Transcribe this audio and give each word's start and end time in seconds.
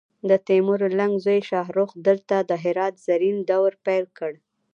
د 0.29 0.31
تیمور 0.47 0.81
لنګ 0.99 1.13
زوی 1.25 1.39
شاهرخ 1.49 1.89
دلته 2.07 2.35
د 2.49 2.51
هرات 2.63 2.95
زرین 3.07 3.37
دور 3.49 3.71
پیل 3.85 4.05
کړ 4.17 4.31